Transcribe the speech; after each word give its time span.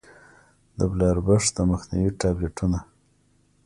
د 0.77 0.79
بلاربښت 0.91 1.49
د 1.55 1.59
مخنيوي 1.71 2.11
ټابليټونه 2.21 2.79